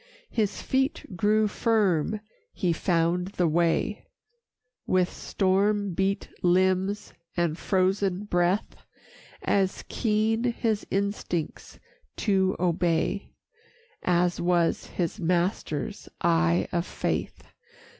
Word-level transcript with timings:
His 0.31 0.63
feet 0.63 1.05
grew 1.15 1.47
firm, 1.47 2.21
he 2.53 2.73
found 2.73 3.27
the 3.37 3.47
way 3.47 4.07
With 4.87 5.11
storm 5.13 5.93
beat 5.93 6.27
limbs 6.41 7.13
and 7.37 7.55
frozen 7.55 8.23
breath, 8.23 8.77
As 9.43 9.83
keen 9.89 10.45
his 10.45 10.87
instincts 10.89 11.79
to 12.17 12.55
obey 12.59 13.35
As 14.01 14.41
was 14.41 14.87
his 14.87 15.19
master's 15.19 16.09
eye 16.19 16.67
of 16.71 16.87
faith. 16.87 17.43